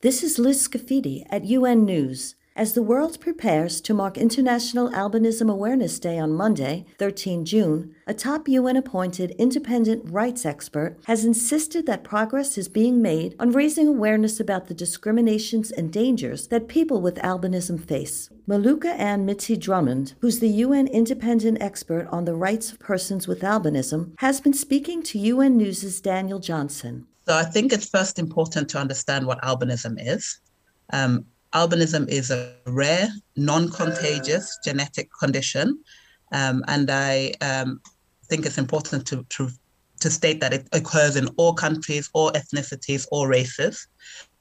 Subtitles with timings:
[0.00, 2.36] This is Liz Scafidi at UN News.
[2.54, 8.14] As the world prepares to mark International Albinism Awareness Day on Monday, 13 June, a
[8.14, 13.88] top UN appointed independent rights expert has insisted that progress is being made on raising
[13.88, 18.30] awareness about the discriminations and dangers that people with albinism face.
[18.46, 24.40] Muluka-Anne Miti-Drummond, who's the UN independent expert on the rights of persons with albinism, has
[24.40, 27.08] been speaking to UN News' Daniel Johnson.
[27.28, 30.40] So I think it's first important to understand what albinism is.
[30.94, 35.78] Um, albinism is a rare, non-contagious genetic condition,
[36.32, 37.82] um, and I um,
[38.30, 39.50] think it's important to, to
[40.00, 43.86] to state that it occurs in all countries, all ethnicities, all races.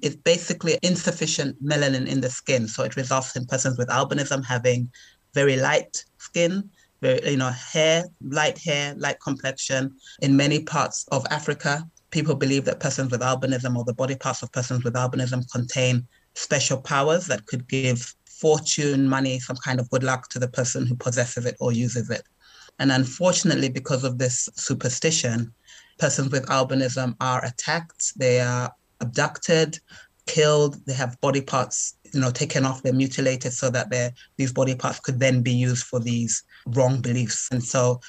[0.00, 4.90] It's basically insufficient melanin in the skin, so it results in persons with albinism having
[5.34, 6.68] very light skin,
[7.00, 9.94] very you know hair, light hair, light complexion.
[10.20, 14.42] In many parts of Africa, people believe that persons with albinism or the body parts
[14.42, 19.90] of persons with albinism contain special powers that could give fortune, money, some kind of
[19.90, 22.22] good luck to the person who possesses it or uses it.
[22.78, 25.52] And unfortunately, because of this superstition,
[25.98, 29.78] persons with albinism are attacked, they are abducted,
[30.26, 33.92] killed, they have body parts, you know, taken off, they're mutilated so that
[34.36, 37.48] these body parts could then be used for these wrong beliefs.
[37.52, 38.00] And so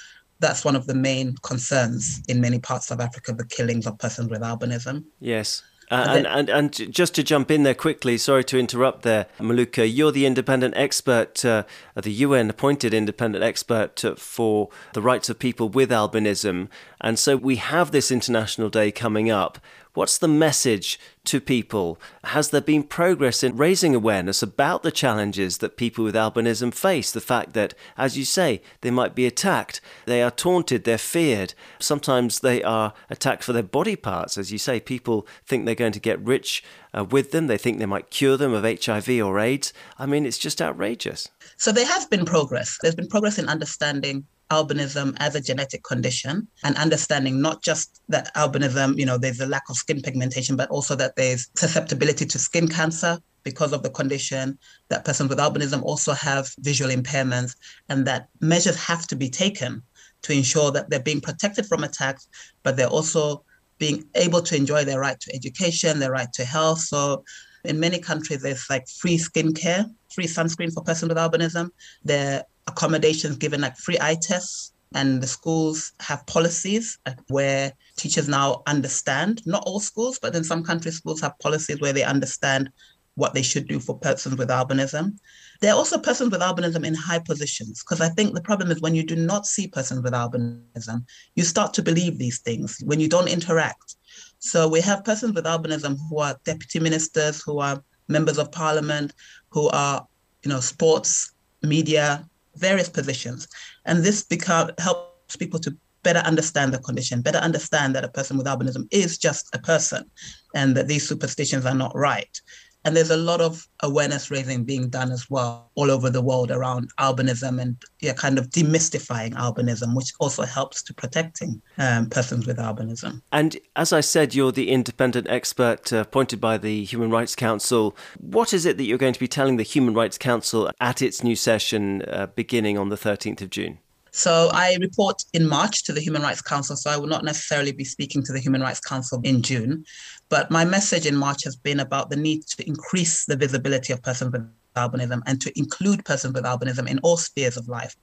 [0.43, 4.29] that's one of the main concerns in many parts of Africa, the killings of persons
[4.29, 5.05] with albinism.
[5.19, 5.63] Yes.
[5.89, 9.85] Uh, and, and, and just to jump in there quickly, sorry to interrupt there, Muluka,
[9.85, 11.63] you're the independent expert, uh,
[11.95, 16.67] the UN appointed independent expert uh, for the rights of people with albinism.
[17.03, 19.59] And so we have this International Day coming up.
[19.93, 21.99] What's the message to people?
[22.23, 27.11] Has there been progress in raising awareness about the challenges that people with albinism face?
[27.11, 31.53] The fact that, as you say, they might be attacked, they are taunted, they're feared.
[31.79, 34.35] Sometimes they are attacked for their body parts.
[34.37, 36.63] As you say, people think they're going to get rich
[36.97, 39.73] uh, with them, they think they might cure them of HIV or AIDS.
[39.99, 41.29] I mean, it's just outrageous.
[41.57, 42.77] So there has been progress.
[42.81, 48.33] There's been progress in understanding albinism as a genetic condition and understanding not just that
[48.35, 52.37] albinism, you know, there's a lack of skin pigmentation, but also that there's susceptibility to
[52.39, 54.57] skin cancer because of the condition,
[54.89, 57.55] that persons with albinism also have visual impairments,
[57.89, 59.81] and that measures have to be taken
[60.21, 62.27] to ensure that they're being protected from attacks,
[62.63, 63.43] but they're also
[63.79, 66.79] being able to enjoy their right to education, their right to health.
[66.79, 67.25] So
[67.65, 71.69] in many countries, there's like free skin care, free sunscreen for persons with albinism.
[72.03, 76.97] There accommodations given like free eye tests and the schools have policies
[77.27, 81.93] where teachers now understand not all schools but in some countries schools have policies where
[81.93, 82.69] they understand
[83.15, 85.15] what they should do for persons with albinism.
[85.61, 88.81] There are also persons with albinism in high positions because i think the problem is
[88.81, 92.99] when you do not see persons with albinism you start to believe these things when
[92.99, 93.95] you don't interact.
[94.39, 99.13] So we have persons with albinism who are deputy ministers who are members of parliament
[99.49, 100.05] who are
[100.43, 103.47] you know sports media various positions.
[103.85, 108.37] And this become, helps people to better understand the condition, better understand that a person
[108.37, 110.09] with albinism is just a person
[110.53, 112.41] and that these superstitions are not right.
[112.85, 116.51] And there's a lot of awareness raising being done as well all over the world
[116.51, 122.45] around albinism and yeah, kind of demystifying albinism, which also helps to protecting um, persons
[122.45, 123.21] with albinism.
[123.31, 127.95] And as I said, you're the independent expert uh, appointed by the Human Rights Council.
[128.19, 131.23] What is it that you're going to be telling the Human Rights Council at its
[131.23, 133.79] new session uh, beginning on the 13th of June?
[134.15, 137.71] So I report in March to the Human Rights Council, so I will not necessarily
[137.71, 139.83] be speaking to the Human Rights Council in June.
[140.29, 144.03] But my message in March has been about the need to increase the visibility of
[144.03, 147.95] persons with albinism and to include persons with albinism in all spheres of life.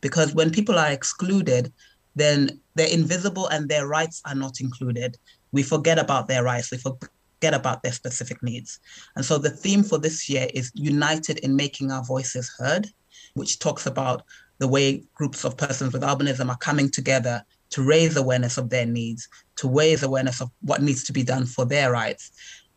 [0.00, 1.72] Because when people are excluded,
[2.14, 5.16] then they're invisible and their rights are not included.
[5.50, 8.78] We forget about their rights, we forget about their specific needs.
[9.16, 12.86] And so the theme for this year is United in Making Our Voices Heard,
[13.34, 14.22] which talks about
[14.58, 18.86] the way groups of persons with albinism are coming together to raise awareness of their
[18.86, 22.30] needs, to raise awareness of what needs to be done for their rights,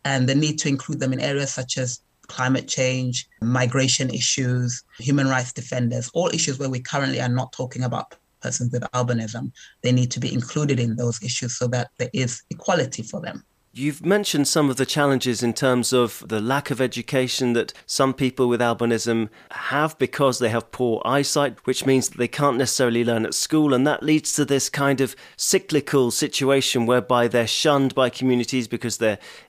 [0.04, 5.28] and the need to include them in areas such as climate change, migration issues, human
[5.28, 9.52] rights defenders, all issues where we currently are not talking about persons with albinism.
[9.82, 13.44] They need to be included in those issues so that there is equality for them.
[13.72, 18.12] You've mentioned some of the challenges in terms of the lack of education that some
[18.12, 23.04] people with albinism have because they have poor eyesight, which means that they can't necessarily
[23.04, 23.72] learn at school.
[23.72, 29.00] And that leads to this kind of cyclical situation whereby they're shunned by communities because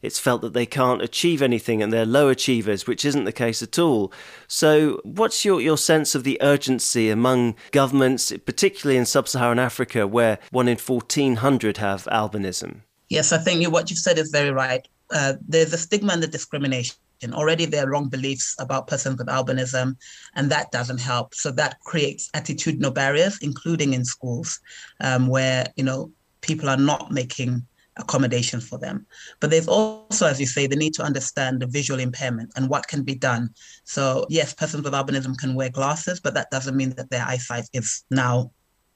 [0.03, 3.63] it's felt that they can't achieve anything and they're low achievers, which isn't the case
[3.63, 4.13] at all.
[4.47, 10.05] So, what's your, your sense of the urgency among governments, particularly in sub Saharan Africa,
[10.05, 12.81] where one in 1,400 have albinism?
[13.11, 14.87] Yes, I think what you've said is very right.
[15.13, 16.95] uh, there's a stigma and the discrimination.
[17.33, 19.97] Already there are wrong beliefs about persons with albinism,
[20.35, 21.35] and that doesn't help.
[21.35, 24.61] So that creates attitudinal barriers, including in schools,
[25.01, 26.09] um, where you know
[26.39, 27.67] people are not making
[27.97, 29.05] accommodation for them.
[29.41, 32.87] But there's also, as you say, the need to understand the visual impairment and what
[32.87, 33.49] can be done.
[33.83, 37.67] So yes, persons with albinism can wear glasses, but that doesn't mean that their eyesight
[37.73, 38.51] is now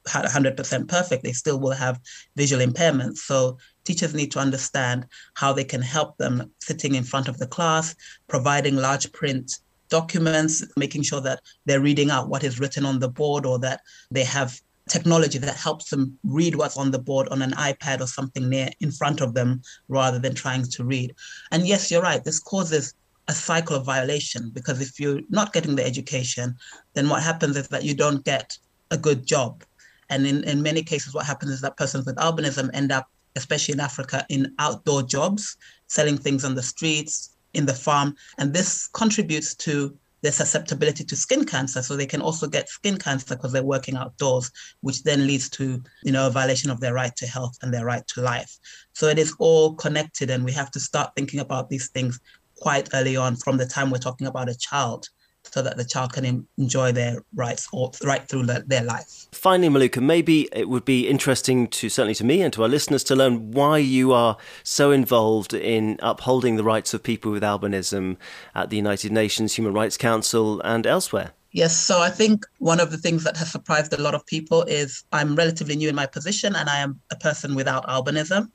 [0.08, 1.24] 100% perfect.
[1.24, 2.00] They still will have
[2.36, 3.18] visual impairments.
[3.18, 5.06] So teachers need to understand
[5.36, 7.96] how they can help them sitting in front of the class,
[8.28, 9.60] providing large print
[9.90, 13.82] documents, making sure that they're reading out what is written on the board or that
[14.12, 14.60] they have
[14.90, 18.70] technology that helps them read what's on the board on an iPad or something near
[18.82, 21.14] in front of them rather than trying to read.
[21.52, 22.94] And yes, you're right, this causes
[23.28, 26.56] a cycle of violation because if you're not getting the education,
[26.94, 28.58] then what happens is that you don't get
[28.92, 29.64] a good job.
[30.10, 33.74] And in, in many cases, what happens is that persons with albinism end up especially
[33.74, 38.16] in Africa, in outdoor jobs, selling things on the streets, in the farm.
[38.38, 41.82] And this contributes to their susceptibility to skin cancer.
[41.82, 44.52] So they can also get skin cancer because they're working outdoors,
[44.82, 47.86] which then leads to, you know, a violation of their right to health and their
[47.86, 48.58] right to life.
[48.94, 52.20] So it is all connected and we have to start thinking about these things
[52.58, 55.10] quite early on from the time we're talking about a child
[55.52, 59.28] so that the child can enjoy their rights all, right through their life.
[59.32, 63.04] Finally, Muluka, maybe it would be interesting to certainly to me and to our listeners
[63.06, 68.18] to learn why you are so involved in upholding the rights of people with albinism
[68.54, 71.32] at the United Nations Human Rights Council and elsewhere.
[71.52, 74.64] Yes, so I think one of the things that has surprised a lot of people
[74.64, 78.52] is I'm relatively new in my position and I am a person without albinism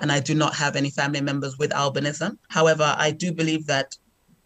[0.00, 2.38] and I do not have any family members with albinism.
[2.48, 3.96] However, I do believe that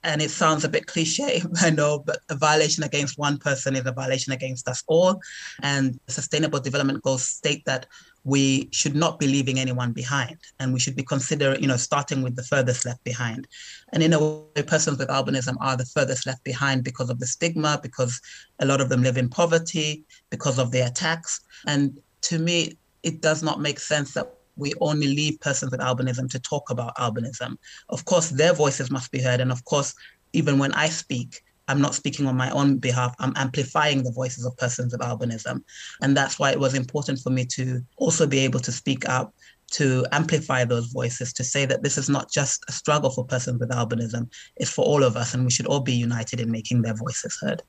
[0.04, 3.86] and it sounds a bit cliche, I know, but a violation against one person is
[3.86, 5.20] a violation against us all.
[5.62, 7.86] And Sustainable Development Goals state that
[8.22, 12.22] we should not be leaving anyone behind and we should be considering, you know, starting
[12.22, 13.48] with the furthest left behind.
[13.92, 17.26] And in a way, persons with albinism are the furthest left behind because of the
[17.26, 18.20] stigma, because
[18.60, 21.40] a lot of them live in poverty, because of the attacks.
[21.66, 26.30] And to me, it does not make sense that we only leave persons with albinism
[26.30, 27.56] to talk about albinism.
[27.88, 29.40] Of course, their voices must be heard.
[29.40, 29.94] And of course,
[30.32, 33.14] even when I speak, I'm not speaking on my own behalf.
[33.18, 35.62] I'm amplifying the voices of persons with albinism.
[36.02, 39.34] And that's why it was important for me to also be able to speak up,
[39.72, 43.58] to amplify those voices, to say that this is not just a struggle for persons
[43.58, 45.34] with albinism, it's for all of us.
[45.34, 47.62] And we should all be united in making their voices heard.